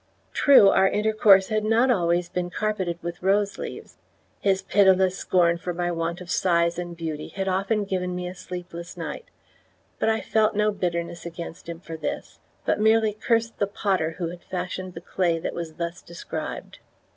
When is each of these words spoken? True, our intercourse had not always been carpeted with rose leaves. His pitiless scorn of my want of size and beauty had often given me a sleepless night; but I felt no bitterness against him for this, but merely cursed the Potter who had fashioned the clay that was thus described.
True, 0.33 0.69
our 0.69 0.87
intercourse 0.89 1.49
had 1.49 1.63
not 1.63 1.91
always 1.91 2.27
been 2.27 2.49
carpeted 2.49 2.97
with 3.03 3.21
rose 3.21 3.59
leaves. 3.59 3.99
His 4.39 4.63
pitiless 4.63 5.15
scorn 5.15 5.59
of 5.63 5.75
my 5.75 5.91
want 5.91 6.21
of 6.21 6.31
size 6.31 6.79
and 6.79 6.97
beauty 6.97 7.27
had 7.27 7.47
often 7.47 7.83
given 7.85 8.15
me 8.15 8.25
a 8.27 8.33
sleepless 8.33 8.97
night; 8.97 9.25
but 9.99 10.09
I 10.09 10.19
felt 10.19 10.55
no 10.55 10.71
bitterness 10.71 11.23
against 11.23 11.69
him 11.69 11.79
for 11.81 11.97
this, 11.97 12.39
but 12.65 12.79
merely 12.79 13.13
cursed 13.13 13.59
the 13.59 13.67
Potter 13.67 14.15
who 14.17 14.29
had 14.29 14.41
fashioned 14.41 14.95
the 14.95 15.01
clay 15.01 15.37
that 15.37 15.53
was 15.53 15.75
thus 15.75 16.01
described. 16.01 16.79